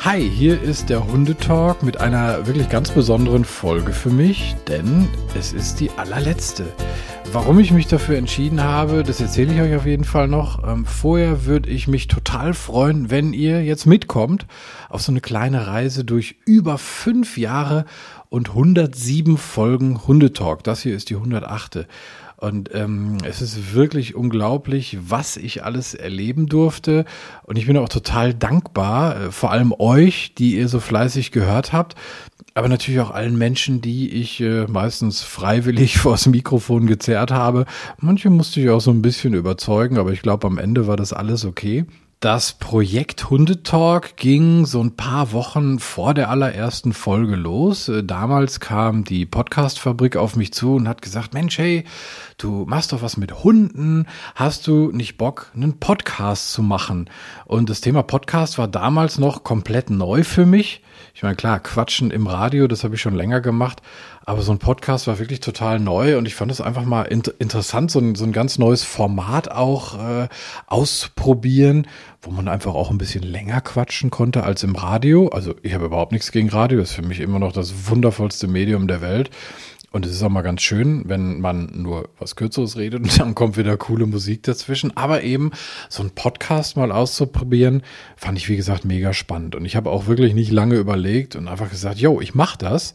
[0.00, 5.52] Hi, hier ist der Hundetalk mit einer wirklich ganz besonderen Folge für mich, denn es
[5.52, 6.64] ist die allerletzte.
[7.32, 10.66] Warum ich mich dafür entschieden habe, das erzähle ich euch auf jeden Fall noch.
[10.66, 14.46] Ähm, vorher würde ich mich total freuen, wenn ihr jetzt mitkommt
[14.88, 17.84] auf so eine kleine Reise durch über fünf Jahre
[18.30, 20.64] und 107 Folgen Hundetalk.
[20.64, 21.86] Das hier ist die 108.
[22.40, 27.04] Und ähm, es ist wirklich unglaublich, was ich alles erleben durfte.
[27.42, 31.74] Und ich bin auch total dankbar, äh, vor allem euch, die ihr so fleißig gehört
[31.74, 31.96] habt.
[32.54, 37.66] Aber natürlich auch allen Menschen, die ich äh, meistens freiwillig vors Mikrofon gezerrt habe.
[37.98, 41.12] Manche musste ich auch so ein bisschen überzeugen, aber ich glaube, am Ende war das
[41.12, 41.84] alles okay.
[42.20, 47.88] Das Projekt Hundetalk ging so ein paar Wochen vor der allerersten Folge los.
[47.88, 51.84] Äh, damals kam die Podcastfabrik auf mich zu und hat gesagt, Mensch, hey,
[52.42, 54.06] du machst doch was mit Hunden.
[54.34, 57.10] Hast du nicht Bock, einen Podcast zu machen?
[57.44, 60.82] Und das Thema Podcast war damals noch komplett neu für mich.
[61.14, 63.82] Ich meine, klar, Quatschen im Radio, das habe ich schon länger gemacht.
[64.24, 67.28] Aber so ein Podcast war wirklich total neu und ich fand es einfach mal int
[67.38, 70.28] interessant, so ein, so ein ganz neues Format auch äh,
[70.66, 71.86] auszuprobieren,
[72.22, 75.28] wo man einfach auch ein bisschen länger quatschen konnte als im Radio.
[75.28, 78.86] Also ich habe überhaupt nichts gegen Radio, ist für mich immer noch das wundervollste Medium
[78.86, 79.30] der Welt.
[79.92, 83.34] Und es ist auch mal ganz schön, wenn man nur was Kürzeres redet und dann
[83.34, 84.96] kommt wieder coole Musik dazwischen.
[84.96, 85.50] Aber eben
[85.88, 87.82] so ein Podcast mal auszuprobieren,
[88.16, 89.56] fand ich, wie gesagt, mega spannend.
[89.56, 92.94] Und ich habe auch wirklich nicht lange überlegt und einfach gesagt, yo, ich mache das.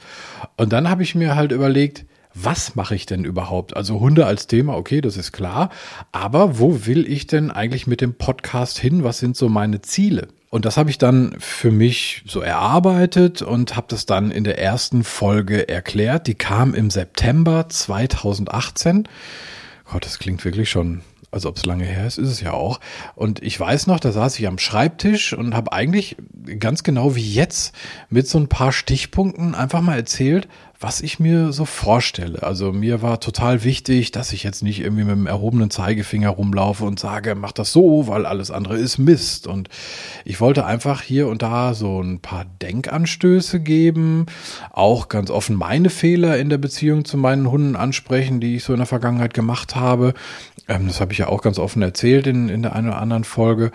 [0.56, 3.76] Und dann habe ich mir halt überlegt, was mache ich denn überhaupt?
[3.76, 5.70] Also Hunde als Thema, okay, das ist klar.
[6.12, 9.04] Aber wo will ich denn eigentlich mit dem Podcast hin?
[9.04, 10.28] Was sind so meine Ziele?
[10.56, 14.58] Und das habe ich dann für mich so erarbeitet und habe das dann in der
[14.58, 16.28] ersten Folge erklärt.
[16.28, 19.06] Die kam im September 2018.
[19.92, 21.02] Gott, das klingt wirklich schon,
[21.36, 22.80] als ob es lange her ist, ist es ja auch.
[23.14, 26.16] Und ich weiß noch, da saß ich am Schreibtisch und habe eigentlich
[26.60, 27.76] ganz genau wie jetzt
[28.10, 30.48] mit so ein paar Stichpunkten einfach mal erzählt,
[30.80, 32.44] was ich mir so vorstelle.
[32.44, 36.84] Also mir war total wichtig, dass ich jetzt nicht irgendwie mit dem erhobenen Zeigefinger rumlaufe
[36.84, 39.48] und sage, mach das so, weil alles andere ist Mist.
[39.48, 39.70] Und
[40.26, 44.26] ich wollte einfach hier und da so ein paar Denkanstöße geben,
[44.72, 48.74] auch ganz offen meine Fehler in der Beziehung zu meinen Hunden ansprechen, die ich so
[48.74, 50.14] in der Vergangenheit gemacht habe.
[50.68, 53.24] Ähm, das habe ich ja auch ganz offen erzählt in, in der einen oder anderen
[53.24, 53.72] Folge.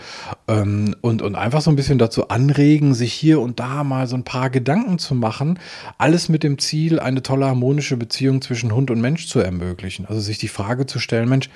[0.48, 4.16] Ähm, und, und einfach so ein bisschen dazu anregen, sich hier und da mal so
[4.16, 5.58] ein paar Gedanken zu machen.
[5.98, 10.06] Alles mit dem Ziel, eine tolle harmonische Beziehung zwischen Hund und Mensch zu ermöglichen.
[10.06, 11.48] Also sich die Frage zu stellen, Mensch,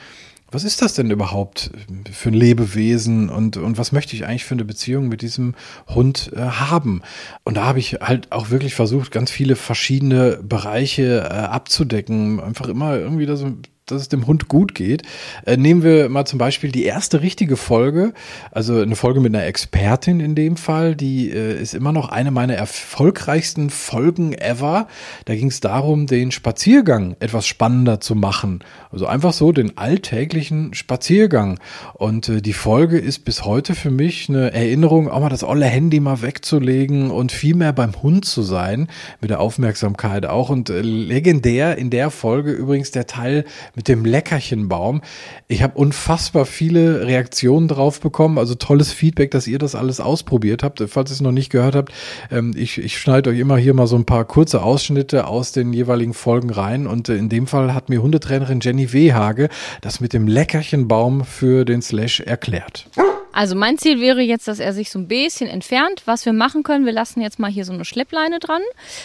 [0.55, 1.73] was ist das denn überhaupt
[2.13, 5.57] für ein Lebewesen und, und was möchte ich eigentlich für eine Beziehung mit diesem
[5.89, 7.03] Hund äh, haben?
[7.43, 12.39] Und da habe ich halt auch wirklich versucht, ganz viele verschiedene Bereiche äh, abzudecken.
[12.39, 13.57] Einfach immer irgendwie da so
[13.87, 15.03] dass es dem Hund gut geht.
[15.45, 18.15] Äh, nehmen wir mal zum Beispiel die erste richtige Folge,
[18.51, 22.31] also eine Folge mit einer Expertin in dem Fall, die äh, ist immer noch eine
[22.31, 24.89] meiner erfolgreichsten Folgen ever.
[25.27, 28.65] Da ging es darum, den Spaziergang etwas spannender zu machen.
[28.91, 31.61] Also einfach so den alltäglichen Spaziergang.
[31.93, 35.67] Und äh, die Folge ist bis heute für mich eine Erinnerung, auch mal das olle
[35.67, 38.89] Handy mal wegzulegen und viel mehr beim Hund zu sein,
[39.21, 40.49] mit der Aufmerksamkeit auch.
[40.49, 45.03] Und äh, legendär in der Folge übrigens der Teil, mit dem Leckerchenbaum.
[45.49, 50.63] Ich habe unfassbar viele Reaktionen drauf bekommen, also tolles Feedback, dass ihr das alles ausprobiert
[50.63, 50.83] habt.
[50.89, 51.93] Falls ihr es noch nicht gehört habt,
[52.31, 55.73] ähm, ich, ich schneide euch immer hier mal so ein paar kurze Ausschnitte aus den
[55.73, 59.49] jeweiligen Folgen rein und äh, in dem Fall hat mir Hundetrainerin Jenny Wehage
[59.81, 62.87] das mit dem Leckerchenbaum für den Slash erklärt.
[63.35, 66.03] Also mein Ziel wäre jetzt, dass er sich so ein bisschen entfernt.
[66.05, 68.63] Was wir machen können, wir lassen jetzt mal hier so eine Schleppleine dran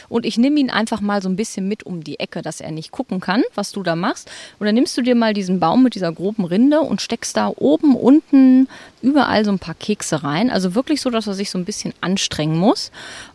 [0.08, 2.70] und ich nehme ihn einfach mal so ein bisschen mit um die Ecke, dass er
[2.70, 4.30] nicht gucken kann, was du da machst.
[4.60, 7.96] Dann nimmst du dir mal diesen Baum mit dieser groben Rinde und steckst da oben,
[7.96, 8.68] unten,
[9.02, 10.52] überall so ein paar Kekse rein.
[10.52, 12.92] Also wirklich so, dass er sich so ein bisschen anstrengen muss.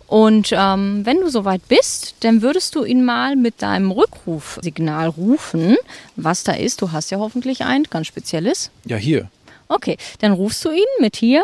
[0.06, 5.76] Und ähm, wenn du soweit bist, dann würdest du ihn mal mit deinem Rückrufsignal rufen,
[6.14, 6.82] was da ist.
[6.82, 8.70] Du hast ja hoffentlich ein ganz spezielles.
[8.84, 9.28] Ja, hier.
[9.68, 11.42] Okay, dann rufst du ihn mit hier.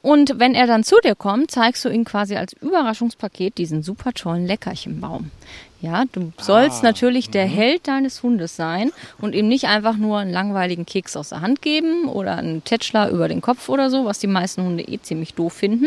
[0.00, 4.12] Und wenn er dann zu dir kommt, zeigst du ihm quasi als Überraschungspaket diesen super
[4.12, 5.30] tollen Leckerchenbaum.
[5.80, 7.50] Ja, du sollst ah, natürlich der mhm.
[7.50, 8.90] Held deines Hundes sein
[9.20, 13.10] und ihm nicht einfach nur einen langweiligen Keks aus der Hand geben oder einen Tätschler
[13.10, 15.86] über den Kopf oder so, was die meisten Hunde eh ziemlich doof finden,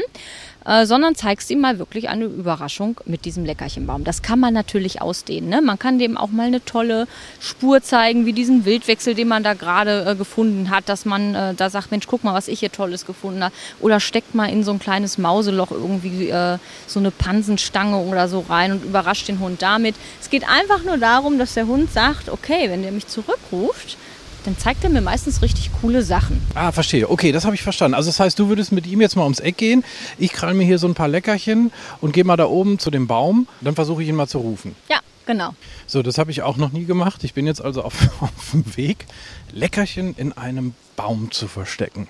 [0.65, 4.03] äh, sondern zeigst ihm mal wirklich eine Überraschung mit diesem Leckerchenbaum.
[4.03, 5.49] Das kann man natürlich ausdehnen.
[5.49, 5.61] Ne?
[5.61, 7.07] Man kann dem auch mal eine tolle
[7.39, 11.53] Spur zeigen, wie diesen Wildwechsel, den man da gerade äh, gefunden hat, dass man äh,
[11.53, 13.53] da sagt, Mensch, guck mal, was ich hier Tolles gefunden habe.
[13.79, 18.45] Oder steckt mal in so ein kleines Mauseloch irgendwie äh, so eine Pansenstange oder so
[18.47, 19.95] rein und überrascht den Hund damit.
[20.19, 23.97] Es geht einfach nur darum, dass der Hund sagt, okay, wenn der mich zurückruft,
[24.45, 26.41] dann zeigt er mir meistens richtig coole Sachen.
[26.55, 27.09] Ah, verstehe.
[27.09, 27.95] Okay, das habe ich verstanden.
[27.95, 29.83] Also das heißt, du würdest mit ihm jetzt mal ums Eck gehen.
[30.17, 31.71] Ich krall mir hier so ein paar Leckerchen
[32.01, 33.47] und gehe mal da oben zu dem Baum.
[33.61, 34.75] Dann versuche ich ihn mal zu rufen.
[34.89, 35.53] Ja, genau.
[35.87, 37.23] So, das habe ich auch noch nie gemacht.
[37.23, 39.05] Ich bin jetzt also auf, auf dem Weg,
[39.51, 42.07] Leckerchen in einem Baum zu verstecken.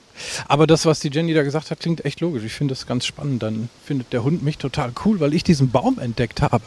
[0.47, 2.43] Aber das, was die Jenny da gesagt hat, klingt echt logisch.
[2.43, 3.43] Ich finde das ganz spannend.
[3.43, 6.61] Dann findet der Hund mich total cool, weil ich diesen Baum entdeckt habe.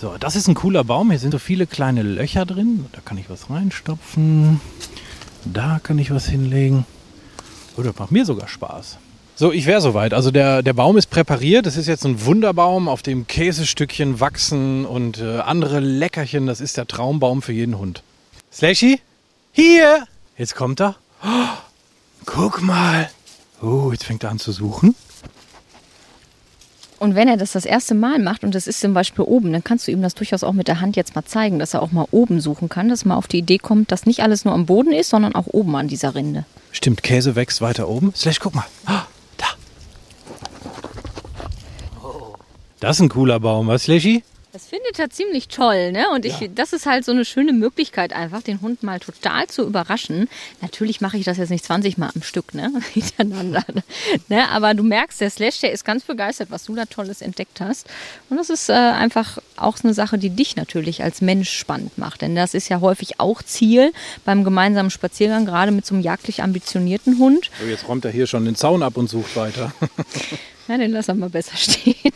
[0.00, 1.10] So, das ist ein cooler Baum.
[1.10, 2.86] Hier sind so viele kleine Löcher drin.
[2.92, 4.60] Da kann ich was reinstopfen.
[5.44, 6.84] Da kann ich was hinlegen.
[7.76, 8.98] Oh, das macht mir sogar Spaß.
[9.36, 10.12] So, ich wäre soweit.
[10.12, 11.64] Also der, der Baum ist präpariert.
[11.64, 16.46] Das ist jetzt ein Wunderbaum, auf dem Käsestückchen wachsen und äh, andere Leckerchen.
[16.46, 18.02] Das ist der Traumbaum für jeden Hund.
[18.52, 19.00] Slashy?
[19.52, 20.04] Hier!
[20.36, 20.96] Jetzt kommt er.
[21.24, 21.56] Oh,
[22.26, 23.08] guck mal.
[23.62, 24.94] Oh, jetzt fängt er an zu suchen.
[27.00, 29.64] Und wenn er das das erste Mal macht und das ist zum Beispiel oben, dann
[29.64, 31.92] kannst du ihm das durchaus auch mit der Hand jetzt mal zeigen, dass er auch
[31.92, 34.66] mal oben suchen kann, dass mal auf die Idee kommt, dass nicht alles nur am
[34.66, 36.44] Boden ist, sondern auch oben an dieser Rinde.
[36.72, 38.12] Stimmt, Käse wächst weiter oben.
[38.14, 38.66] Slash, guck mal.
[38.86, 39.00] Oh,
[39.38, 39.46] da.
[42.80, 44.22] Das ist ein cooler Baum, was, Slashy?
[44.52, 46.10] Das findet er ziemlich toll, ne?
[46.10, 46.48] Und ich, ja.
[46.52, 50.28] das ist halt so eine schöne Möglichkeit, einfach den Hund mal total zu überraschen.
[50.60, 52.72] Natürlich mache ich das jetzt nicht 20 Mal am Stück, ne?
[52.92, 53.64] Hintereinander.
[54.28, 54.48] ne?
[54.48, 57.86] Aber du merkst, der Slash, der ist ganz begeistert, was du da Tolles entdeckt hast.
[58.28, 62.22] Und das ist äh, einfach auch eine Sache, die dich natürlich als Mensch spannend macht.
[62.22, 63.92] Denn das ist ja häufig auch Ziel
[64.24, 67.50] beim gemeinsamen Spaziergang, gerade mit so einem jagdlich ambitionierten Hund.
[67.60, 69.72] So, jetzt räumt er hier schon den Zaun ab und sucht weiter.
[70.70, 72.12] Ja, den lassen wir mal besser stehen.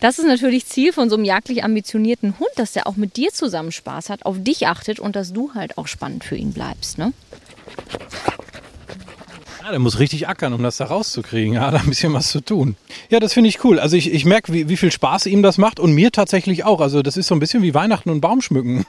[0.00, 3.30] Das ist natürlich Ziel von so einem jagdlich ambitionierten Hund, dass der auch mit dir
[3.30, 6.98] zusammen Spaß hat, auf dich achtet und dass du halt auch spannend für ihn bleibst.
[6.98, 7.12] Ne?
[9.62, 11.54] Ja, der muss richtig ackern, um das da rauszukriegen.
[11.54, 12.74] Ja, da ein bisschen was zu tun.
[13.08, 13.78] Ja, das finde ich cool.
[13.78, 16.80] Also ich, ich merke, wie, wie viel Spaß ihm das macht und mir tatsächlich auch.
[16.80, 18.84] Also das ist so ein bisschen wie Weihnachten und Baumschmücken.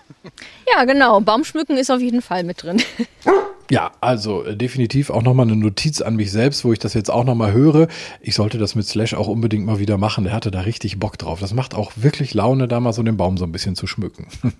[0.76, 1.20] Ja, genau.
[1.20, 2.82] Baumschmücken ist auf jeden Fall mit drin.
[3.72, 7.10] Ja, also äh, definitiv auch nochmal eine Notiz an mich selbst, wo ich das jetzt
[7.10, 7.88] auch nochmal höre.
[8.22, 10.26] Ich sollte das mit Slash auch unbedingt mal wieder machen.
[10.26, 11.40] Der hatte da richtig Bock drauf.
[11.40, 14.28] Das macht auch wirklich Laune, da mal so den Baum so ein bisschen zu schmücken.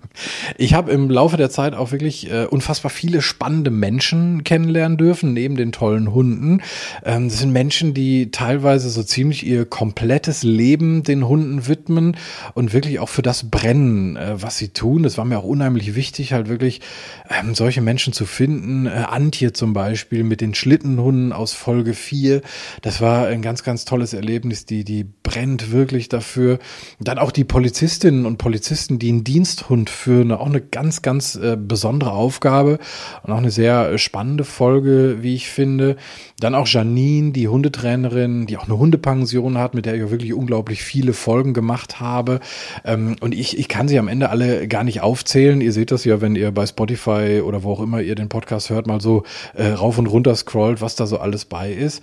[0.56, 5.32] Ich habe im Laufe der Zeit auch wirklich äh, unfassbar viele spannende Menschen kennenlernen dürfen,
[5.32, 6.62] neben den tollen Hunden.
[7.04, 12.16] Ähm, das sind Menschen, die teilweise so ziemlich ihr komplettes Leben den Hunden widmen
[12.54, 15.02] und wirklich auch für das brennen, äh, was sie tun.
[15.02, 16.80] Das war mir auch unheimlich wichtig, halt wirklich
[17.28, 22.42] ähm, solche Menschen zu finden Antje zum Beispiel mit den Schlittenhunden aus Folge 4.
[22.82, 24.66] Das war ein ganz, ganz tolles Erlebnis.
[24.66, 26.58] Die, die brennt wirklich dafür.
[27.00, 30.32] Dann auch die Polizistinnen und Polizisten, die einen Diensthund führen.
[30.32, 32.78] Auch eine ganz, ganz äh, besondere Aufgabe
[33.22, 35.96] und auch eine sehr äh, spannende Folge, wie ich finde.
[36.40, 40.82] Dann auch Janine, die Hundetrainerin, die auch eine Hundepension hat, mit der ich wirklich unglaublich
[40.82, 42.40] viele Folgen gemacht habe.
[42.84, 45.60] Ähm, und ich, ich kann sie am Ende alle gar nicht aufzählen.
[45.60, 48.70] Ihr seht das ja, wenn ihr bei Spotify oder wo auch immer ihr den Podcast
[48.70, 52.02] hört, mal so äh, rauf und runter scrollt, was da so alles bei ist.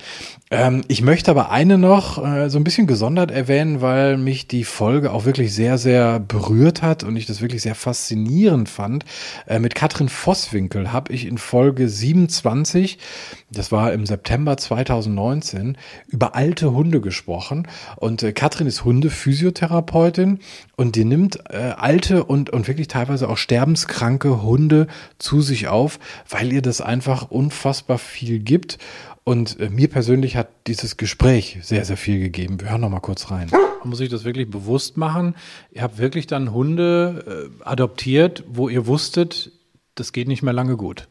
[0.49, 4.63] Ähm, ich möchte aber eine noch äh, so ein bisschen gesondert erwähnen, weil mich die
[4.63, 9.05] Folge auch wirklich sehr, sehr berührt hat und ich das wirklich sehr faszinierend fand.
[9.47, 12.97] Äh, mit Katrin Vosswinkel habe ich in Folge 27,
[13.49, 15.77] das war im September 2019,
[16.07, 17.67] über alte Hunde gesprochen.
[17.97, 20.39] Und äh, Katrin ist Hundephysiotherapeutin
[20.77, 24.87] und die nimmt äh, alte und, und wirklich teilweise auch sterbenskranke Hunde
[25.19, 25.99] zu sich auf,
[26.29, 28.77] weil ihr das einfach unfassbar viel gibt.
[29.23, 32.61] Und äh, mir persönlich hat dieses Gespräch sehr, sehr viel gegeben.
[32.61, 33.49] Wir hören noch mal kurz rein.
[33.51, 35.35] Man muss sich das wirklich bewusst machen.
[35.71, 39.51] Ihr habt wirklich dann Hunde äh, adoptiert, wo ihr wusstet,
[39.95, 41.07] das geht nicht mehr lange gut.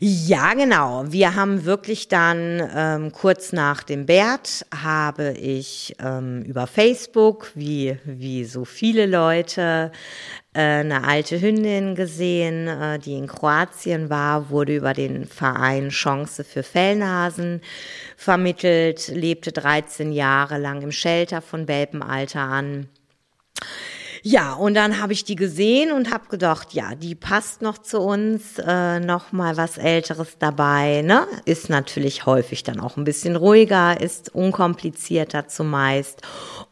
[0.00, 1.04] Ja, genau.
[1.08, 7.98] Wir haben wirklich dann ähm, kurz nach dem Bert habe ich ähm, über Facebook, wie,
[8.04, 9.90] wie so viele Leute,
[10.60, 16.62] eine alte Hündin gesehen, äh, die in Kroatien war, wurde über den Verein Chance für
[16.62, 17.60] Fellnasen
[18.16, 22.88] vermittelt, lebte 13 Jahre lang im Shelter von Welpenalter an
[24.22, 28.00] ja, und dann habe ich die gesehen und habe gedacht, ja, die passt noch zu
[28.00, 31.02] uns, äh, noch mal was Älteres dabei.
[31.02, 31.26] Ne?
[31.44, 36.22] Ist natürlich häufig dann auch ein bisschen ruhiger, ist unkomplizierter zumeist.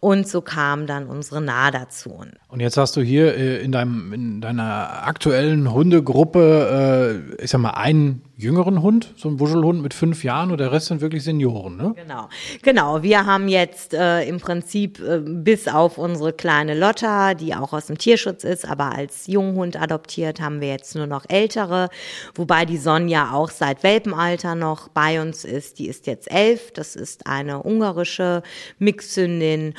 [0.00, 2.32] Und so kam dann unsere Nada zu uns.
[2.48, 7.60] Und jetzt hast du hier äh, in, deinem, in deiner aktuellen Hundegruppe, äh, ich sag
[7.60, 11.24] mal, einen jüngeren Hund, so ein Wuschelhund mit fünf Jahren und der Rest sind wirklich
[11.24, 11.94] Senioren, ne?
[11.96, 12.28] Genau,
[12.62, 13.02] genau.
[13.02, 17.86] Wir haben jetzt äh, im Prinzip äh, bis auf unsere kleine Lotta, die auch aus
[17.86, 21.88] dem Tierschutz ist, aber als Junghund adoptiert, haben wir jetzt nur noch ältere,
[22.34, 25.78] wobei die Sonja auch seit Welpenalter noch bei uns ist.
[25.78, 28.42] Die ist jetzt elf, das ist eine ungarische
[28.78, 29.72] Mixhündin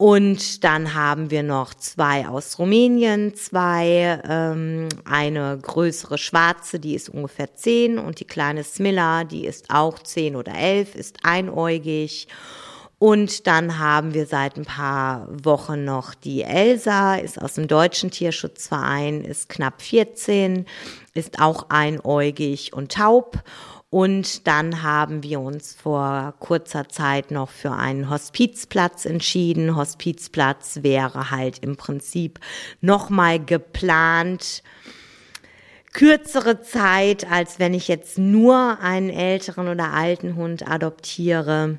[0.00, 7.10] Und dann haben wir noch zwei aus Rumänien, zwei, ähm, eine größere schwarze, die ist
[7.10, 12.28] ungefähr zehn und die kleine Smilla, die ist auch zehn oder elf, ist einäugig.
[12.98, 18.10] Und dann haben wir seit ein paar Wochen noch die Elsa, ist aus dem Deutschen
[18.10, 20.64] Tierschutzverein, ist knapp 14,
[21.12, 23.38] ist auch einäugig und taub.
[23.90, 29.74] Und dann haben wir uns vor kurzer Zeit noch für einen Hospizplatz entschieden.
[29.74, 32.38] Hospizplatz wäre halt im Prinzip
[32.80, 34.62] nochmal geplant
[35.92, 41.78] kürzere Zeit, als wenn ich jetzt nur einen älteren oder alten Hund adoptiere.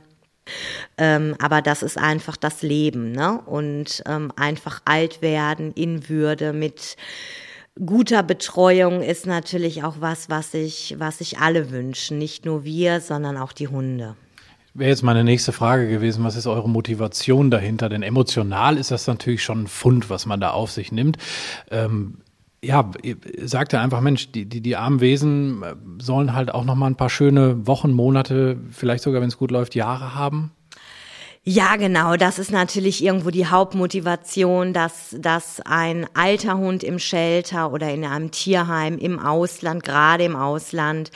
[0.98, 3.40] Ähm, aber das ist einfach das Leben, ne?
[3.46, 6.98] Und ähm, einfach alt werden in Würde mit
[7.84, 12.18] guter Betreuung ist natürlich auch was, was sich was sich alle wünschen.
[12.18, 14.16] Nicht nur wir, sondern auch die Hunde.
[14.74, 17.90] Wäre jetzt meine nächste Frage gewesen, was ist eure Motivation dahinter?
[17.90, 21.18] Denn emotional ist das natürlich schon ein Fund, was man da auf sich nimmt.
[21.70, 22.20] Ähm,
[22.64, 22.90] ja,
[23.42, 26.88] sagt er einfach, Mensch, die, die, die armen Wesen äh, sollen halt auch noch mal
[26.88, 30.52] ein paar schöne Wochen, Monate, vielleicht sogar, wenn es gut läuft, Jahre haben.
[31.44, 32.18] Ja, genau.
[32.18, 38.06] Das ist natürlich irgendwo die Hauptmotivation, dass, dass ein alter Hund im Shelter oder in
[38.06, 41.10] einem Tierheim im Ausland, gerade im Ausland,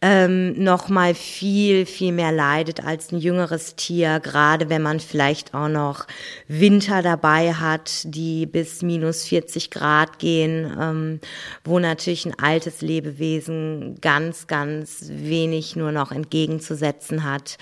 [0.00, 5.52] ähm, noch mal viel, viel mehr leidet als ein jüngeres Tier, gerade wenn man vielleicht
[5.52, 6.06] auch noch
[6.48, 11.20] Winter dabei hat, die bis minus 40 Grad gehen, ähm,
[11.64, 17.58] wo natürlich ein altes Lebewesen ganz, ganz wenig nur noch entgegenzusetzen hat.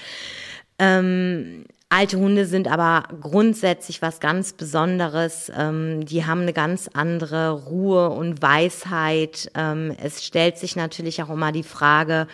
[0.79, 5.51] Ähm, Alte Hunde sind aber grundsätzlich was ganz Besonderes.
[5.57, 9.51] Ähm, die haben eine ganz andere Ruhe und Weisheit.
[9.55, 12.27] Ähm, es stellt sich natürlich auch immer die Frage,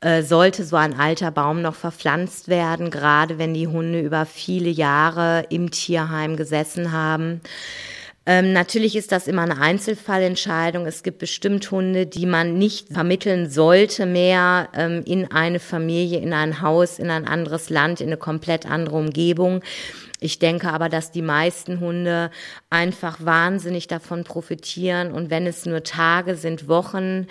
[0.00, 4.70] äh, sollte so ein alter Baum noch verpflanzt werden, gerade wenn die Hunde über viele
[4.70, 7.42] Jahre im Tierheim gesessen haben.
[8.30, 10.84] Ähm, natürlich ist das immer eine Einzelfallentscheidung.
[10.84, 16.34] Es gibt bestimmt Hunde, die man nicht vermitteln sollte mehr ähm, in eine Familie, in
[16.34, 19.62] ein Haus, in ein anderes Land, in eine komplett andere Umgebung.
[20.20, 22.30] Ich denke aber, dass die meisten Hunde
[22.68, 27.28] einfach wahnsinnig davon profitieren und wenn es nur Tage sind, Wochen.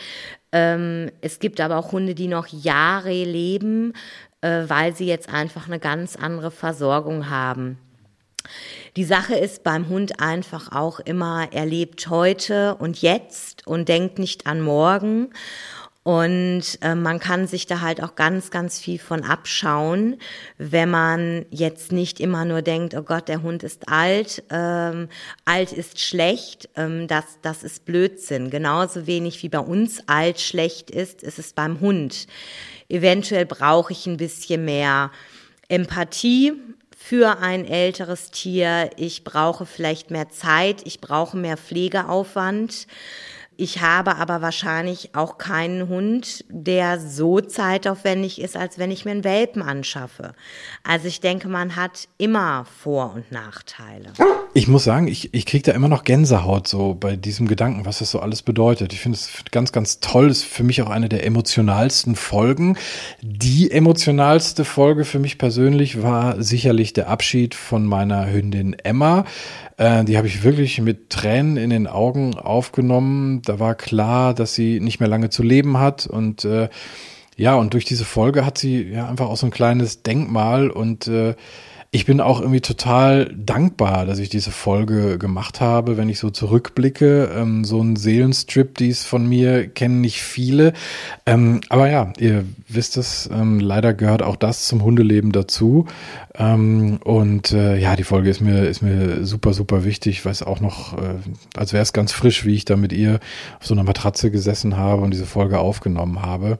[0.52, 3.94] Ähm, es gibt aber auch Hunde, die noch Jahre leben,
[4.42, 7.78] äh, weil sie jetzt einfach eine ganz andere Versorgung haben.
[8.96, 14.20] Die Sache ist beim Hund einfach auch immer, er lebt heute und jetzt und denkt
[14.20, 15.30] nicht an morgen.
[16.08, 20.16] Und äh, man kann sich da halt auch ganz, ganz viel von abschauen,
[20.58, 25.10] wenn man jetzt nicht immer nur denkt, oh Gott, der Hund ist alt, ähm,
[25.44, 28.50] alt ist schlecht, ähm, das, das ist Blödsinn.
[28.50, 32.28] Genauso wenig wie bei uns alt schlecht ist, ist es beim Hund.
[32.88, 35.12] Eventuell brauche ich ein bisschen mehr
[35.68, 36.54] Empathie,
[37.08, 38.90] für ein älteres Tier.
[38.98, 42.86] Ich brauche vielleicht mehr Zeit, ich brauche mehr Pflegeaufwand.
[43.60, 49.12] Ich habe aber wahrscheinlich auch keinen Hund, der so zeitaufwendig ist, als wenn ich mir
[49.12, 50.34] einen Welpen anschaffe.
[50.84, 54.14] Also ich denke, man hat immer Vor- und Nachteile.
[54.54, 57.98] Ich muss sagen, ich, ich kriege da immer noch Gänsehaut so bei diesem Gedanken, was
[57.98, 58.94] das so alles bedeutet.
[58.94, 60.30] Ich finde es ganz, ganz toll.
[60.30, 62.78] Ist für mich auch eine der emotionalsten Folgen.
[63.22, 69.26] Die emotionalste Folge für mich persönlich war sicherlich der Abschied von meiner Hündin Emma.
[69.78, 73.44] Äh, die habe ich wirklich mit Tränen in den Augen aufgenommen.
[73.48, 76.70] Da war klar, dass sie nicht mehr lange zu leben hat und äh,
[77.38, 81.08] ja, und durch diese Folge hat sie ja einfach auch so ein kleines Denkmal und
[81.08, 81.36] äh,
[81.90, 86.30] ich bin auch irgendwie total dankbar, dass ich diese Folge gemacht habe, wenn ich so
[86.30, 87.32] zurückblicke.
[87.34, 90.74] Ähm, so ein Seelenstrip, dies von mir kennen nicht viele.
[91.26, 95.86] Ähm, aber ja, ihr wisst es, ähm, leider gehört auch das zum Hundeleben dazu.
[96.36, 100.18] Ähm, und äh, ja, die Folge ist mir, ist mir super, super wichtig.
[100.18, 101.16] Ich weiß auch noch, äh,
[101.56, 103.22] als wäre es ganz frisch, wie ich da mit ihr
[103.60, 106.60] auf so einer Matratze gesessen habe und diese Folge aufgenommen habe.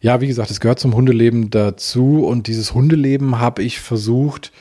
[0.00, 4.52] Ja, wie gesagt, es gehört zum Hundeleben dazu und dieses Hundeleben habe ich versucht,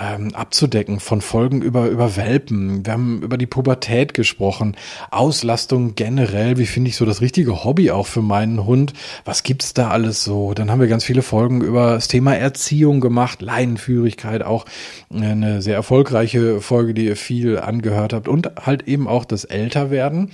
[0.00, 2.84] ähm, abzudecken von Folgen über, über Welpen.
[2.86, 4.76] Wir haben über die Pubertät gesprochen,
[5.10, 8.94] Auslastung generell, wie finde ich so das richtige Hobby auch für meinen Hund?
[9.24, 10.54] Was gibt's da alles so?
[10.54, 14.64] Dann haben wir ganz viele Folgen über das Thema Erziehung gemacht, Leinenführigkeit, auch
[15.12, 20.30] eine sehr erfolgreiche Folge, die ihr viel angehört habt und halt eben auch das Älterwerden.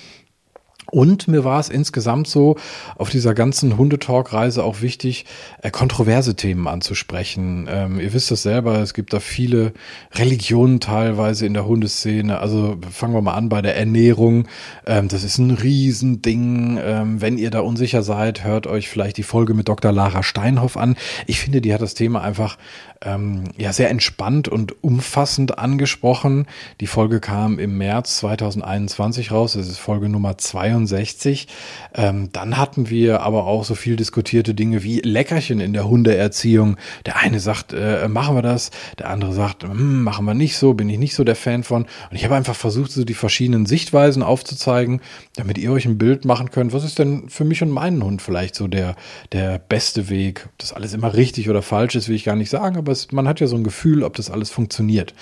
[0.91, 2.57] Und mir war es insgesamt so
[2.97, 5.27] auf dieser ganzen Hundetalk-Reise auch wichtig,
[5.63, 7.69] äh, kontroverse Themen anzusprechen.
[7.69, 9.73] Ähm, ihr wisst das selber, es gibt da viele
[10.15, 12.39] Religionen teilweise in der Hundeszene.
[12.39, 14.47] Also fangen wir mal an bei der Ernährung.
[14.87, 16.79] Ähm, das ist ein Riesending.
[16.81, 19.91] Ähm, wenn ihr da unsicher seid, hört euch vielleicht die Folge mit Dr.
[19.93, 20.97] Lara Steinhoff an.
[21.27, 22.59] Ich finde, die hat das Thema einfach
[23.03, 26.47] ähm, ja sehr entspannt und umfassend angesprochen.
[26.81, 29.55] Die Folge kam im März 2021 raus.
[29.55, 31.49] Das ist Folge Nummer 62.
[31.95, 36.77] Ähm, dann hatten wir aber auch so viel diskutierte Dinge wie Leckerchen in der Hundeerziehung.
[37.05, 38.71] Der eine sagt, äh, machen wir das.
[38.99, 40.75] Der andere sagt, hm, machen wir nicht so.
[40.75, 41.83] Bin ich nicht so der Fan von.
[41.83, 45.01] Und ich habe einfach versucht, so die verschiedenen Sichtweisen aufzuzeigen,
[45.37, 46.73] damit ihr euch ein Bild machen könnt.
[46.73, 48.97] Was ist denn für mich und meinen Hund vielleicht so der,
[49.33, 50.47] der beste Weg?
[50.47, 53.11] Ob das alles immer richtig oder falsch ist, will ich gar nicht sagen, aber es,
[53.11, 55.13] man hat ja so ein Gefühl, ob das alles funktioniert.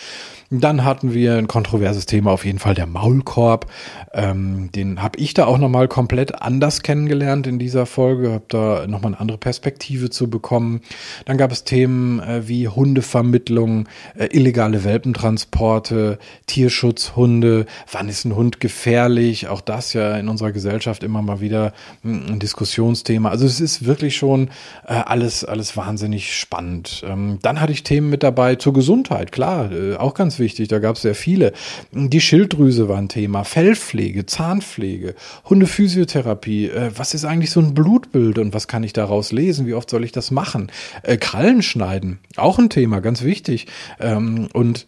[0.50, 3.66] Dann hatten wir ein kontroverses Thema, auf jeden Fall der Maulkorb.
[4.12, 8.86] Ähm, den habe ich da auch nochmal komplett anders kennengelernt in dieser Folge, habe da
[8.86, 10.82] nochmal eine andere Perspektive zu bekommen.
[11.24, 18.60] Dann gab es Themen äh, wie Hundevermittlung, äh, illegale Welpentransporte, Tierschutzhunde, wann ist ein Hund
[18.60, 19.48] gefährlich?
[19.48, 23.30] Auch das ja in unserer Gesellschaft immer mal wieder hm, ein Diskussionsthema.
[23.30, 24.50] Also es ist wirklich schon
[24.86, 27.02] äh, alles, alles wahnsinnig spannend.
[27.06, 30.78] Ähm, dann hatte ich Themen mit dabei zur Gesundheit, klar, äh, auch ganz wichtig, da
[30.78, 31.52] gab es sehr viele.
[31.92, 35.14] Die Schilddrüse war ein Thema, Fellpflege, Zahnpflege,
[35.48, 39.74] Hundephysiotherapie, äh, was ist eigentlich so ein Blutbild und was kann ich daraus lesen, wie
[39.74, 40.70] oft soll ich das machen?
[41.02, 43.66] Äh, Krallen schneiden, auch ein Thema, ganz wichtig.
[44.00, 44.86] Ähm, und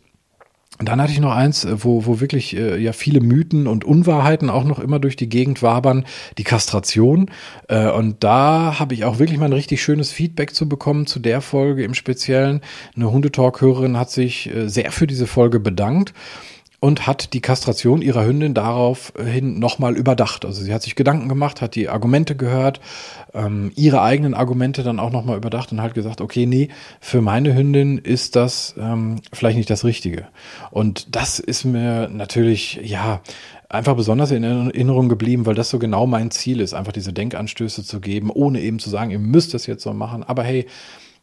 [0.82, 4.50] dann hatte ich noch eins, äh, wo, wo wirklich äh, ja viele Mythen und Unwahrheiten
[4.50, 6.04] auch noch immer durch die Gegend wabern,
[6.38, 7.30] die Kastration.
[7.68, 11.18] Äh, und da habe ich auch wirklich mal ein richtig schönes Feedback zu bekommen zu
[11.18, 12.60] der Folge im Speziellen.
[12.94, 16.12] Eine Hundetalk-Hörerin hat sich äh, sehr für diese Folge bedankt
[16.80, 20.44] und hat die Kastration ihrer Hündin daraufhin nochmal überdacht.
[20.44, 22.80] Also sie hat sich Gedanken gemacht, hat die Argumente gehört,
[23.34, 26.68] ähm, ihre eigenen Argumente dann auch nochmal überdacht und halt gesagt, okay, nee,
[27.00, 30.28] für meine Hündin ist das ähm, vielleicht nicht das Richtige.
[30.70, 33.20] Und das ist mir natürlich, ja,
[33.68, 37.84] einfach besonders in Erinnerung geblieben, weil das so genau mein Ziel ist, einfach diese Denkanstöße
[37.84, 40.22] zu geben, ohne eben zu sagen, ihr müsst das jetzt so machen.
[40.22, 40.66] Aber hey,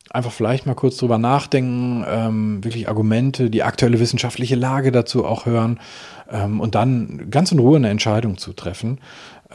[0.10, 5.45] einfach vielleicht mal kurz drüber nachdenken, ähm, wirklich Argumente, die aktuelle wissenschaftliche Lage dazu auch
[5.45, 5.79] hören
[6.29, 9.00] ähm, und dann ganz in Ruhe eine Entscheidung zu treffen.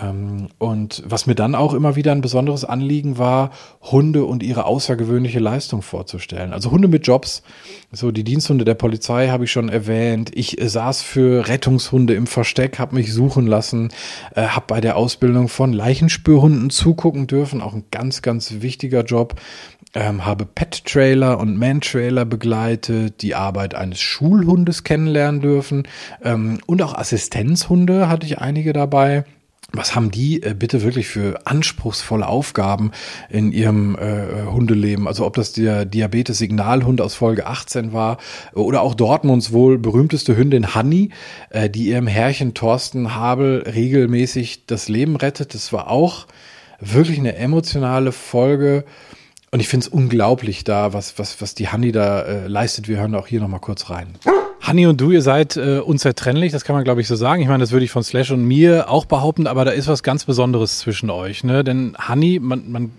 [0.01, 3.51] Ähm, und was mir dann auch immer wieder ein besonderes Anliegen war,
[3.83, 6.53] Hunde und ihre außergewöhnliche Leistung vorzustellen.
[6.53, 7.43] Also Hunde mit Jobs,
[7.91, 10.31] so die Diensthunde der Polizei habe ich schon erwähnt.
[10.35, 13.89] Ich äh, saß für Rettungshunde im Versteck, habe mich suchen lassen,
[14.35, 19.35] äh, habe bei der Ausbildung von Leichenspürhunden zugucken dürfen, auch ein ganz, ganz wichtiger Job
[19.95, 25.89] ähm, habe Pet-Trailer und Man-Trailer begleitet, die Arbeit eines Schulhundes kennenlernen dürfen
[26.23, 29.25] ähm, und auch Assistenzhunde hatte ich einige dabei.
[29.73, 32.91] Was haben die äh, bitte wirklich für anspruchsvolle Aufgaben
[33.29, 35.07] in ihrem äh, Hundeleben?
[35.07, 38.17] Also ob das der Diabetes-Signalhund aus Folge 18 war
[38.55, 41.11] oder auch Dortmunds wohl berühmteste Hündin Hanni,
[41.51, 45.53] äh, die ihrem Herrchen Thorsten Habel regelmäßig das Leben rettet.
[45.53, 46.27] Das war auch
[46.81, 48.85] wirklich eine emotionale Folge
[49.51, 52.89] und ich finde es unglaublich da, was, was, was die Hanni da äh, leistet.
[52.89, 54.09] Wir hören auch hier nochmal kurz rein.
[54.61, 57.41] Hanni und du, ihr seid äh, unzertrennlich, das kann man glaube ich so sagen.
[57.41, 60.03] Ich meine, das würde ich von Slash und mir auch behaupten, aber da ist was
[60.03, 61.45] ganz Besonderes zwischen euch.
[61.45, 61.65] Ne?
[61.65, 62.91] Denn Hanni, man, man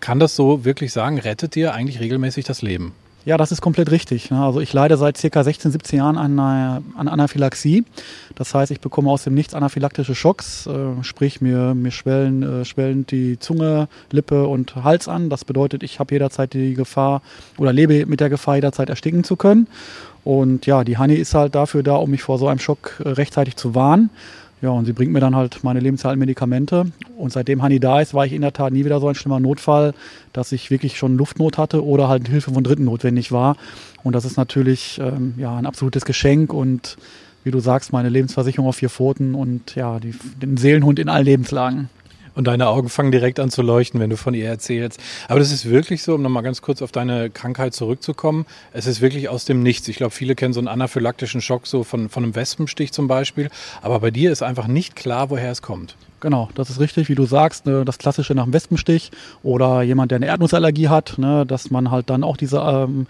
[0.00, 2.92] kann das so wirklich sagen, rettet dir eigentlich regelmäßig das Leben.
[3.26, 4.30] Ja, das ist komplett richtig.
[4.32, 7.84] Also ich leide seit circa 16, 17 Jahren an, einer, an Anaphylaxie.
[8.34, 12.64] Das heißt, ich bekomme aus dem Nichts anaphylaktische Schocks, äh, sprich mir, mir schwellen, äh,
[12.66, 15.30] schwellen die Zunge, Lippe und Hals an.
[15.30, 17.22] Das bedeutet, ich habe jederzeit die Gefahr
[17.56, 19.68] oder lebe mit der Gefahr, jederzeit ersticken zu können.
[20.22, 23.08] Und ja, die Honey ist halt dafür da, um mich vor so einem Schock äh,
[23.08, 24.10] rechtzeitig zu warnen.
[24.64, 26.86] Ja, und sie bringt mir dann halt meine lebenshaltenden Medikamente.
[27.18, 29.38] Und seitdem Hani da ist, war ich in der Tat nie wieder so ein schlimmer
[29.38, 29.92] Notfall,
[30.32, 33.58] dass ich wirklich schon Luftnot hatte oder halt Hilfe von Dritten notwendig war.
[34.04, 36.96] Und das ist natürlich ähm, ja, ein absolutes Geschenk und
[37.42, 41.26] wie du sagst, meine Lebensversicherung auf vier Pfoten und ja, die, den Seelenhund in allen
[41.26, 41.90] Lebenslagen.
[42.34, 45.00] Und deine Augen fangen direkt an zu leuchten, wenn du von ihr erzählst.
[45.28, 48.46] Aber das ist wirklich so, um nochmal ganz kurz auf deine Krankheit zurückzukommen.
[48.72, 49.86] Es ist wirklich aus dem Nichts.
[49.88, 53.50] Ich glaube, viele kennen so einen anaphylaktischen Schock so von, von einem Wespenstich zum Beispiel.
[53.82, 55.96] Aber bei dir ist einfach nicht klar, woher es kommt.
[56.20, 59.10] Genau, das ist richtig, wie du sagst, ne, das klassische nach dem Wespenstich
[59.42, 63.06] oder jemand, der eine Erdnussallergie hat, ne, dass man halt dann auch diese ähm,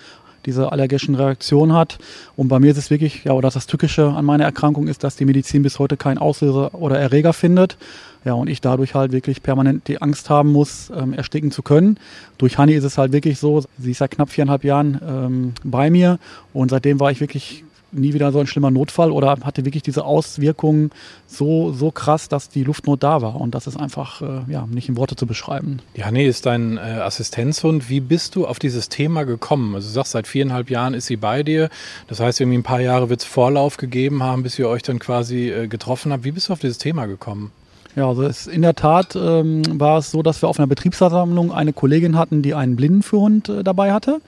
[0.47, 1.99] diese allergischen Reaktionen hat.
[2.37, 5.17] Und bei mir ist es wirklich, ja, oder das Tückische an meiner Erkrankung ist, dass
[5.17, 7.77] die Medizin bis heute keinen Auslöser oder Erreger findet.
[8.25, 11.99] Ja, und ich dadurch halt wirklich permanent die Angst haben muss, ähm, ersticken zu können.
[12.39, 15.91] Durch Honey ist es halt wirklich so, sie ist seit knapp viereinhalb Jahren ähm, bei
[15.91, 16.19] mir
[16.53, 20.05] und seitdem war ich wirklich nie wieder so ein schlimmer Notfall oder hatte wirklich diese
[20.05, 20.91] Auswirkungen
[21.27, 23.41] so, so krass, dass die Luftnot da war.
[23.41, 25.81] Und das ist einfach äh, ja, nicht in Worte zu beschreiben.
[25.95, 27.89] Ja, nee, ist dein äh, Assistenzhund.
[27.89, 29.75] Wie bist du auf dieses Thema gekommen?
[29.75, 31.71] Also du sagst, seit viereinhalb Jahren ist sie bei dir.
[32.09, 34.99] Das heißt, irgendwie ein paar Jahre wird es Vorlauf gegeben haben, bis ihr euch dann
[34.99, 36.25] quasi äh, getroffen habt.
[36.25, 37.53] Wie bist du auf dieses Thema gekommen?
[37.97, 41.53] Ja, also es, in der Tat ähm, war es so, dass wir auf einer Betriebsversammlung
[41.53, 44.21] eine Kollegin hatten, die einen Blindenführhund äh, dabei hatte.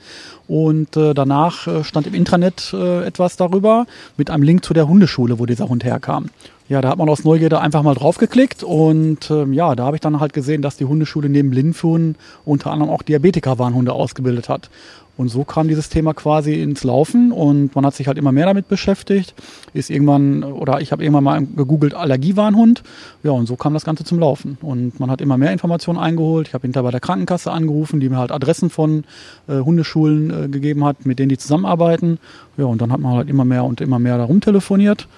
[0.46, 4.86] Und äh, danach äh, stand im Intranet äh, etwas darüber mit einem Link zu der
[4.86, 6.26] Hundeschule, wo dieser Hund herkam.
[6.68, 10.00] Ja, da hat man aus Neugierde einfach mal draufgeklickt und ähm, ja, da habe ich
[10.00, 14.68] dann halt gesehen, dass die Hundeschule neben Blindenführen unter anderem auch Diabetiker-Warnhunde ausgebildet hat.
[15.16, 18.46] Und so kam dieses Thema quasi ins Laufen und man hat sich halt immer mehr
[18.46, 19.34] damit beschäftigt.
[19.72, 22.82] Ist irgendwann, oder ich habe irgendwann mal gegoogelt Allergiewarnhund.
[23.22, 24.58] Ja, und so kam das Ganze zum Laufen.
[24.60, 26.48] Und man hat immer mehr Informationen eingeholt.
[26.48, 29.04] Ich habe hinterher bei der Krankenkasse angerufen, die mir halt Adressen von
[29.48, 32.18] äh, Hundeschulen äh, gegeben hat, mit denen die zusammenarbeiten.
[32.58, 35.08] Ja, und dann hat man halt immer mehr und immer mehr darum telefoniert.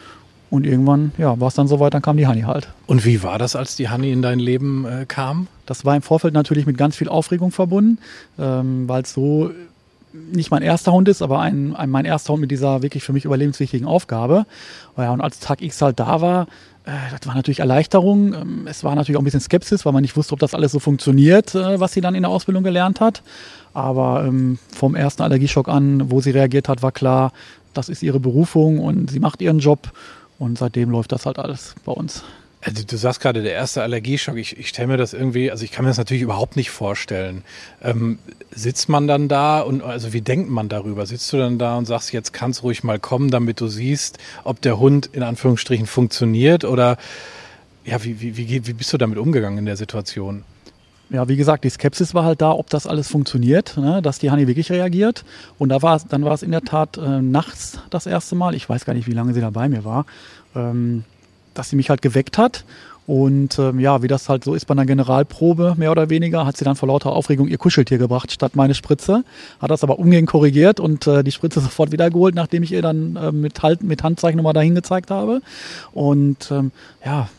[0.50, 2.68] Und irgendwann, ja, war es dann soweit, dann kam die Honey halt.
[2.87, 5.46] Und wie war das, als die Honey in dein Leben äh, kam?
[5.66, 7.98] Das war im Vorfeld natürlich mit ganz viel Aufregung verbunden,
[8.38, 9.50] ähm, weil es so
[10.12, 13.12] nicht mein erster Hund ist, aber ein, ein, mein erster Hund mit dieser wirklich für
[13.12, 14.47] mich überlebenswichtigen Aufgabe.
[14.97, 16.47] Ja, und als Tag X halt da war,
[16.85, 18.35] äh, das war natürlich Erleichterung.
[18.35, 20.73] Ähm, es war natürlich auch ein bisschen Skepsis, weil man nicht wusste, ob das alles
[20.73, 23.23] so funktioniert, äh, was sie dann in der Ausbildung gelernt hat.
[23.75, 27.33] Aber ähm, vom ersten Allergieschock an, wo sie reagiert hat, war klar,
[27.75, 29.92] das ist ihre Berufung und sie macht ihren Job.
[30.38, 32.23] Und seitdem läuft das halt alles bei uns.
[32.68, 35.72] Also du sagst gerade, der erste Allergieschock, ich, ich stelle mir das irgendwie, also ich
[35.72, 37.42] kann mir das natürlich überhaupt nicht vorstellen.
[37.83, 38.18] Ähm,
[38.50, 41.07] sitzt man dann da und also wie denkt man darüber?
[41.07, 44.18] Sitzt du dann da und sagst, jetzt kann es ruhig mal kommen, damit du siehst,
[44.44, 46.98] ob der Hund in Anführungsstrichen funktioniert oder
[47.85, 50.44] ja, wie, wie, wie, wie bist du damit umgegangen in der Situation?
[51.11, 54.31] ja, wie gesagt, die Skepsis war halt da, ob das alles funktioniert, ne, dass die
[54.31, 55.24] Honey wirklich reagiert.
[55.59, 58.54] Und da war dann war es in der Tat äh, nachts das erste Mal.
[58.54, 60.04] Ich weiß gar nicht, wie lange sie da bei mir war.
[60.54, 61.04] Ähm,
[61.59, 62.64] dass sie mich halt geweckt hat.
[63.09, 66.59] Und ähm, ja, wie das halt so ist bei einer Generalprobe, mehr oder weniger, hat
[66.59, 69.25] sie dann vor lauter Aufregung ihr Kuscheltier gebracht statt meine Spritze.
[69.61, 73.16] Hat das aber umgehend korrigiert und äh, die Spritze sofort wiedergeholt, nachdem ich ihr dann
[73.16, 75.40] äh, mit, halt, mit Handzeichen nochmal dahin gezeigt habe.
[75.92, 76.71] Und ähm,
[77.03, 77.31] ja,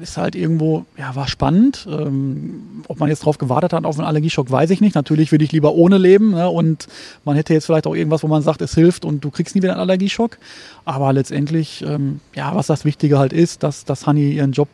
[0.00, 1.86] ist halt irgendwo, ja, war spannend.
[1.90, 4.94] Ähm, ob man jetzt drauf gewartet hat auf einen Allergieschock, weiß ich nicht.
[4.94, 6.32] Natürlich würde ich lieber ohne leben.
[6.32, 6.48] Ne?
[6.48, 6.86] Und
[7.24, 9.62] man hätte jetzt vielleicht auch irgendwas, wo man sagt, es hilft und du kriegst nie
[9.62, 10.38] wieder einen Allergieschock.
[10.84, 14.68] Aber letztendlich, ähm, ja, was das Wichtige halt ist, dass, dass Honey ihren Job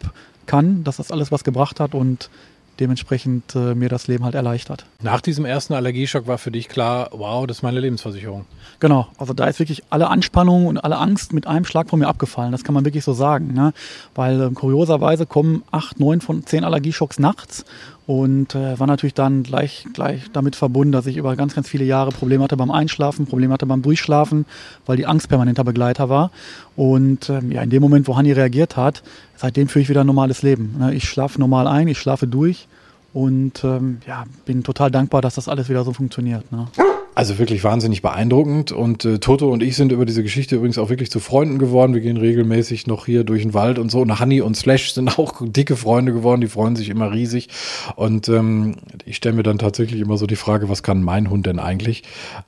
[0.47, 2.31] kann, dass das alles was gebracht hat und
[2.81, 4.87] dementsprechend äh, mir das Leben halt erleichtert.
[5.03, 8.47] Nach diesem ersten Allergieschock war für dich klar, wow, das ist meine Lebensversicherung.
[8.81, 12.09] Genau, also da ist wirklich alle Anspannung und alle Angst mit einem Schlag von mir
[12.09, 12.53] abgefallen.
[12.53, 13.53] Das kann man wirklich so sagen.
[13.55, 13.73] Ne?
[14.15, 17.65] Weil äh, kurioserweise kommen acht, neun von zehn Allergieschocks nachts
[18.07, 21.85] und äh, war natürlich dann gleich, gleich damit verbunden, dass ich über ganz, ganz viele
[21.85, 24.45] Jahre Probleme hatte beim Einschlafen, Probleme hatte beim Durchschlafen,
[24.87, 26.33] weil die Angst permanenter Begleiter war.
[26.75, 29.03] Und ähm, ja, in dem Moment, wo Hanni reagiert hat,
[29.37, 30.77] seitdem führe ich wieder ein normales Leben.
[30.79, 30.95] Ne?
[30.95, 32.67] Ich schlafe normal ein, ich schlafe durch
[33.13, 36.51] und ähm, ja, bin total dankbar, dass das alles wieder so funktioniert.
[36.51, 36.67] Ne?
[37.15, 38.73] Also wirklich wahnsinnig beeindruckend.
[38.73, 41.93] Und äh, Toto und ich sind über diese Geschichte übrigens auch wirklich zu Freunden geworden.
[41.93, 44.01] Wir gehen regelmäßig noch hier durch den Wald und so.
[44.01, 46.41] Und Honey und Slash sind auch dicke Freunde geworden.
[46.41, 47.49] Die freuen sich immer riesig.
[47.97, 51.45] Und ähm, ich stelle mir dann tatsächlich immer so die Frage, was kann mein Hund
[51.45, 52.03] denn eigentlich?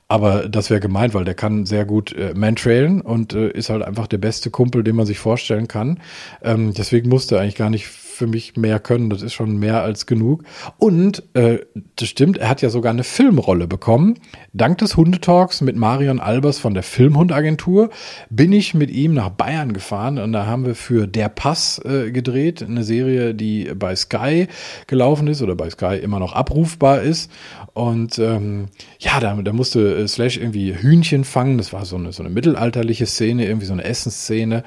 [0.07, 3.83] Aber das wäre gemeint, weil der kann sehr gut äh, mantrailen und äh, ist halt
[3.83, 5.99] einfach der beste Kumpel, den man sich vorstellen kann.
[6.41, 9.09] Ähm, deswegen musste er eigentlich gar nicht für mich mehr können.
[9.09, 10.43] Das ist schon mehr als genug.
[10.77, 11.59] Und äh,
[11.95, 14.15] das stimmt, er hat ja sogar eine Filmrolle bekommen.
[14.53, 17.89] Dank des Hundetalks mit Marion Albers von der Filmhundagentur
[18.29, 22.11] bin ich mit ihm nach Bayern gefahren und da haben wir für Der Pass äh,
[22.11, 24.47] gedreht, eine Serie, die bei Sky
[24.87, 27.31] gelaufen ist oder bei Sky immer noch abrufbar ist.
[27.73, 28.67] Und ähm,
[28.99, 31.57] ja, da, da musste äh, Slash irgendwie Hühnchen fangen.
[31.57, 34.63] Das war so eine, so eine mittelalterliche Szene, irgendwie so eine Essensszene.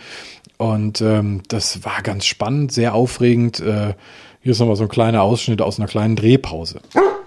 [0.59, 3.61] Und ähm, das war ganz spannend, sehr aufregend.
[3.61, 3.95] Äh,
[4.41, 6.81] hier ist nochmal so ein kleiner Ausschnitt aus einer kleinen Drehpause.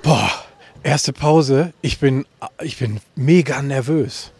[0.03, 0.29] Boah,
[0.83, 1.73] erste Pause.
[1.81, 2.25] Ich bin,
[2.61, 4.31] ich bin mega nervös.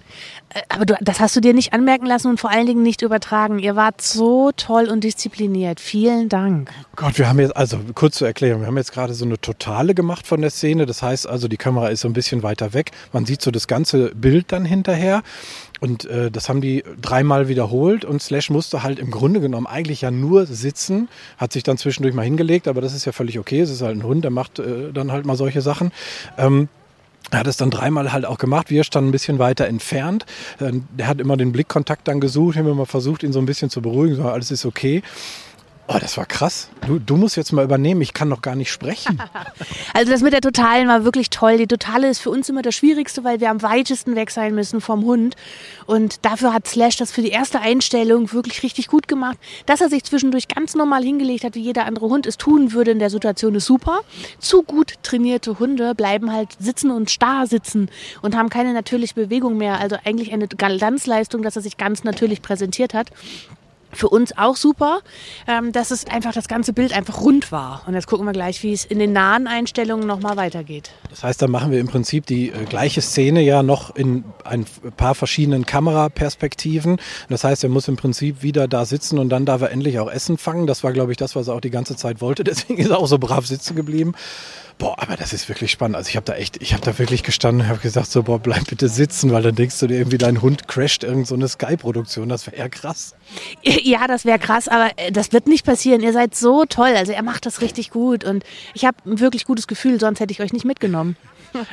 [0.54, 3.02] Äh, aber du, das hast du dir nicht anmerken lassen und vor allen Dingen nicht
[3.02, 3.60] übertragen.
[3.60, 5.80] Ihr wart so toll und diszipliniert.
[5.80, 6.72] Vielen Dank.
[6.96, 9.94] Gott, wir haben jetzt, also kurz zur Erklärung, wir haben jetzt gerade so eine Totale
[9.94, 10.86] gemacht von der Szene.
[10.86, 12.92] Das heißt also, die Kamera ist so ein bisschen weiter weg.
[13.14, 15.24] Man sieht so das ganze Bild dann hinterher.
[15.82, 20.02] Und äh, das haben die dreimal wiederholt und Slash musste halt im Grunde genommen eigentlich
[20.02, 23.60] ja nur sitzen, hat sich dann zwischendurch mal hingelegt, aber das ist ja völlig okay.
[23.62, 25.92] Es ist halt ein Hund, der macht äh, dann halt mal solche Sachen.
[26.38, 26.70] Ähm,
[27.32, 28.70] er hat es dann dreimal halt auch gemacht.
[28.70, 30.26] Wir standen ein bisschen weiter entfernt.
[30.60, 33.70] Ähm, der hat immer den Blickkontakt dann gesucht, haben mal versucht, ihn so ein bisschen
[33.70, 34.16] zu beruhigen.
[34.16, 35.02] So, alles ist okay.
[35.88, 36.70] Oh, das war krass.
[36.88, 38.02] Du, du musst jetzt mal übernehmen.
[38.02, 39.22] Ich kann noch gar nicht sprechen.
[39.94, 41.58] also das mit der Totalen war wirklich toll.
[41.58, 44.80] Die Totale ist für uns immer das Schwierigste, weil wir am weitesten weg sein müssen
[44.80, 45.36] vom Hund.
[45.88, 49.38] Und dafür hat Slash das für die erste Einstellung wirklich richtig gut gemacht.
[49.66, 52.92] Dass er sich zwischendurch ganz normal hingelegt hat, wie jeder andere Hund es tun würde
[52.92, 54.00] in der Situation, ist super.
[54.40, 57.90] Zu gut trainierte Hunde bleiben halt sitzen und starr sitzen
[58.22, 59.80] und haben keine natürliche Bewegung mehr.
[59.80, 63.10] Also eigentlich eine Glanzleistung, dass er sich ganz natürlich präsentiert hat.
[63.92, 65.02] Für uns auch super,
[65.48, 67.84] ähm, dass es einfach das ganze Bild einfach rund war.
[67.88, 70.92] Und jetzt gucken wir gleich, wie es in den nahen Einstellungen nochmal weitergeht.
[71.10, 74.66] Das heißt, da machen wir im Prinzip die äh, gleiche Szene ja noch in ein
[74.98, 76.98] paar verschiedenen Kameraperspektiven.
[77.30, 80.10] Das heißt, er muss im Prinzip wieder da sitzen und dann darf er endlich auch
[80.10, 80.68] Essen fangen.
[80.68, 82.44] Das war, glaube ich, das, was er auch die ganze Zeit wollte.
[82.52, 84.14] Deswegen ist er auch so brav sitzen geblieben.
[84.82, 85.96] Boah, aber das ist wirklich spannend.
[85.96, 88.40] Also ich habe da echt, ich habe da wirklich gestanden und habe gesagt, so boah,
[88.40, 92.28] bleib bitte sitzen, weil dann denkst du dir irgendwie, dein Hund crasht irgend so Sky-Produktion.
[92.30, 93.14] Das wäre ja krass.
[93.62, 96.02] Ja, das wäre krass, aber äh, das wird nicht passieren.
[96.02, 96.94] Ihr seid so toll.
[96.96, 100.32] Also er macht das richtig gut und ich habe ein wirklich gutes Gefühl, sonst hätte
[100.32, 101.16] ich euch nicht mitgenommen.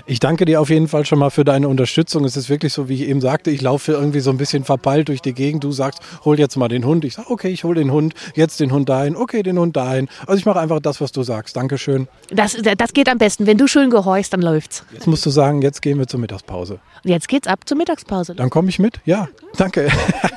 [0.07, 2.25] Ich danke dir auf jeden Fall schon mal für deine Unterstützung.
[2.25, 5.09] Es ist wirklich so, wie ich eben sagte, ich laufe irgendwie so ein bisschen verpeilt
[5.09, 5.65] durch die Gegend.
[5.65, 7.05] Du sagst, hol jetzt mal den Hund.
[7.05, 10.09] Ich sage, okay, ich hole den Hund, jetzt den Hund dahin, okay, den Hund dahin.
[10.27, 11.57] Also ich mache einfach das, was du sagst.
[11.57, 12.09] Dankeschön.
[12.31, 13.47] Das, das geht am besten.
[13.47, 14.85] Wenn du schön gehorchst, dann läuft's.
[14.93, 16.81] Jetzt musst du sagen, jetzt gehen wir zur Mittagspause.
[17.05, 18.35] Und jetzt geht's ab zur Mittagspause.
[18.35, 19.01] Dann komme ich mit?
[19.05, 19.89] Ja, danke.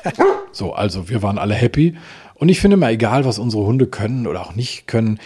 [0.51, 1.95] so, also wir waren alle happy.
[2.35, 5.19] Und ich finde mal, egal was unsere Hunde können oder auch nicht können,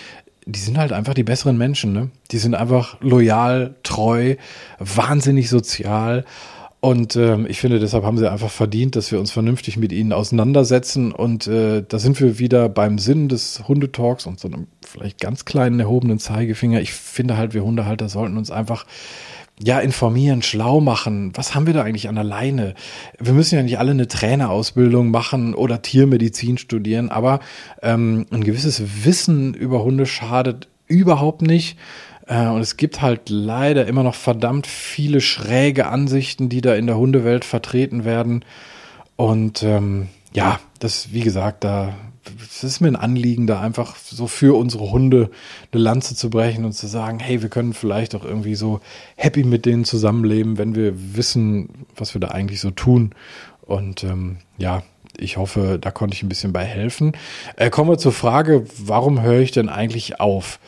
[0.46, 1.94] die sind halt einfach die besseren Menschen.
[1.94, 2.10] Ne?
[2.32, 4.36] Die sind einfach loyal, treu,
[4.80, 6.26] wahnsinnig sozial.
[6.82, 10.14] Und ähm, ich finde, deshalb haben sie einfach verdient, dass wir uns vernünftig mit ihnen
[10.14, 11.12] auseinandersetzen.
[11.12, 15.46] Und äh, da sind wir wieder beim Sinn des Hundetalks und so einem vielleicht ganz
[15.46, 16.82] kleinen erhobenen Zeigefinger.
[16.82, 18.86] Ich finde halt, wir Hundehalter sollten uns einfach
[19.60, 21.32] ja, informieren, schlau machen.
[21.36, 22.74] Was haben wir da eigentlich an der Leine?
[23.20, 27.40] Wir müssen ja nicht alle eine Trainerausbildung machen oder Tiermedizin studieren, aber
[27.82, 31.78] ähm, ein gewisses Wissen über Hunde schadet überhaupt nicht.
[32.28, 36.88] Äh, und es gibt halt leider immer noch verdammt viele schräge Ansichten, die da in
[36.88, 38.44] der Hundewelt vertreten werden.
[39.16, 41.94] Und ähm, ja, das, wie gesagt, da
[42.42, 45.30] es ist mir ein Anliegen, da einfach so für unsere Hunde
[45.72, 48.80] eine Lanze zu brechen und zu sagen, hey, wir können vielleicht auch irgendwie so
[49.16, 53.14] happy mit denen zusammenleben, wenn wir wissen, was wir da eigentlich so tun.
[53.62, 54.84] Und ähm, ja,
[55.18, 57.14] ich hoffe, da konnte ich ein bisschen bei helfen.
[57.56, 60.60] Äh, kommen wir zur Frage, warum höre ich denn eigentlich auf?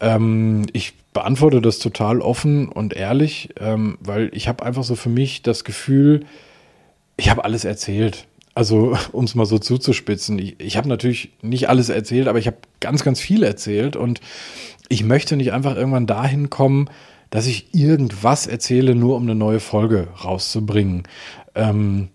[0.00, 5.08] Ähm, ich beantworte das total offen und ehrlich, ähm, weil ich habe einfach so für
[5.08, 6.26] mich das Gefühl,
[7.16, 8.26] ich habe alles erzählt.
[8.56, 12.48] Also, um es mal so zuzuspitzen, ich, ich habe natürlich nicht alles erzählt, aber ich
[12.48, 14.20] habe ganz, ganz viel erzählt und
[14.88, 16.88] ich möchte nicht einfach irgendwann dahin kommen,
[17.30, 21.02] dass ich irgendwas erzähle, nur um eine neue Folge rauszubringen.
[21.54, 22.08] Ähm,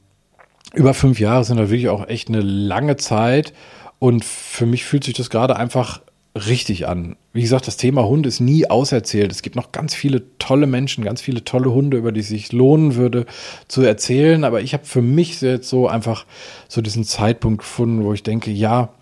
[0.73, 3.54] über fünf Jahre sind natürlich auch echt eine lange Zeit
[3.99, 6.01] und für mich fühlt sich das gerade einfach
[6.36, 7.17] richtig an.
[7.34, 9.32] Wie gesagt, das Thema Hund ist nie auserzählt.
[9.32, 12.52] Es gibt noch ganz viele tolle Menschen, ganz viele tolle Hunde, über die es sich
[12.54, 13.26] lohnen würde
[13.67, 14.44] zu erzählen.
[14.44, 16.26] Aber ich habe für mich jetzt so einfach
[16.67, 18.94] so diesen Zeitpunkt gefunden, wo ich denke, ja,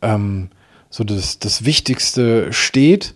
[0.00, 0.48] ähm,
[0.90, 3.14] so das, das Wichtigste steht.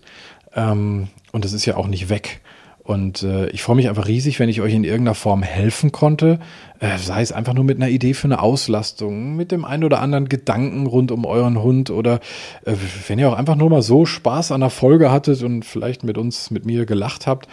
[0.54, 2.40] Ähm, und das ist ja auch nicht weg.
[2.86, 6.38] Und äh, ich freue mich einfach riesig, wenn ich euch in irgendeiner Form helfen konnte.
[6.78, 10.00] Äh, sei es einfach nur mit einer Idee für eine Auslastung, mit dem einen oder
[10.00, 12.20] anderen Gedanken rund um euren Hund oder
[12.64, 12.74] äh,
[13.08, 16.16] wenn ihr auch einfach nur mal so Spaß an der Folge hattet und vielleicht mit
[16.16, 17.48] uns, mit mir gelacht habt.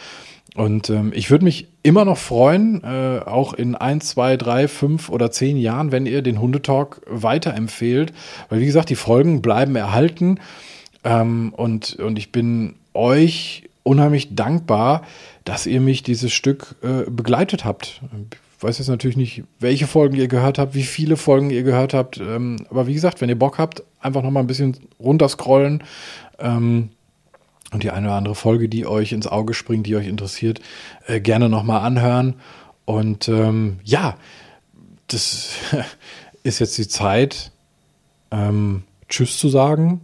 [0.55, 5.09] Und ähm, ich würde mich immer noch freuen, äh, auch in ein, zwei, drei, fünf
[5.09, 8.13] oder zehn Jahren, wenn ihr den Hundetalk weiterempfehlt.
[8.49, 10.39] Weil wie gesagt, die Folgen bleiben erhalten.
[11.03, 15.03] Ähm, und, und ich bin euch unheimlich dankbar,
[15.43, 18.01] dass ihr mich dieses Stück äh, begleitet habt.
[18.57, 21.93] Ich weiß jetzt natürlich nicht, welche Folgen ihr gehört habt, wie viele Folgen ihr gehört
[21.93, 22.17] habt.
[22.17, 25.83] Ähm, aber wie gesagt, wenn ihr Bock habt, einfach noch mal ein bisschen runterscrollen.
[26.39, 26.89] Ähm,
[27.71, 30.61] und die eine oder andere Folge, die euch ins Auge springt, die euch interessiert,
[31.07, 32.35] äh, gerne noch mal anhören.
[32.85, 34.15] Und ähm, ja,
[35.07, 35.55] das
[36.43, 37.51] ist jetzt die Zeit,
[38.31, 40.01] ähm, Tschüss zu sagen.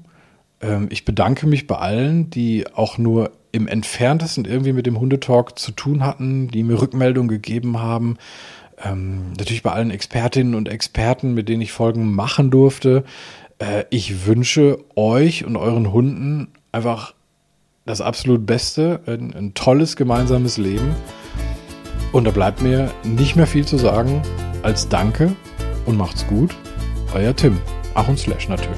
[0.62, 5.58] Ähm, ich bedanke mich bei allen, die auch nur im entferntesten irgendwie mit dem Hundetalk
[5.58, 8.18] zu tun hatten, die mir Rückmeldung gegeben haben.
[8.84, 13.04] Ähm, natürlich bei allen Expertinnen und Experten, mit denen ich Folgen machen durfte.
[13.58, 17.14] Äh, ich wünsche euch und euren Hunden einfach
[17.86, 20.96] das absolut Beste, ein, ein tolles gemeinsames Leben.
[22.12, 24.22] Und da bleibt mir nicht mehr viel zu sagen
[24.64, 25.36] als Danke
[25.86, 26.56] und macht's gut.
[27.14, 27.60] Euer Tim.
[27.96, 28.78] Ach und Slash natürlich.